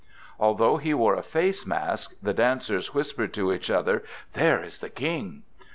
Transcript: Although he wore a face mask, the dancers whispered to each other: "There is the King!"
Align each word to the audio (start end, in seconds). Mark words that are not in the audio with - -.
Although 0.39 0.77
he 0.77 0.95
wore 0.95 1.13
a 1.13 1.21
face 1.21 1.63
mask, 1.63 2.15
the 2.23 2.33
dancers 2.33 2.91
whispered 2.91 3.35
to 3.35 3.53
each 3.53 3.69
other: 3.69 4.01
"There 4.33 4.63
is 4.63 4.79
the 4.79 4.89
King!" 4.89 5.43